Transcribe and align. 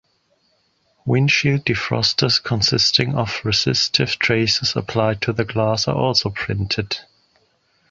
Windshield 1.05 1.63
defrosters 1.63 2.43
consisting 2.43 3.13
of 3.13 3.39
resistive 3.45 4.17
traces 4.17 4.75
applied 4.75 5.21
to 5.21 5.31
the 5.31 5.45
glass 5.45 5.87
are 5.87 5.93
also 5.93 6.31
printed. 6.31 6.97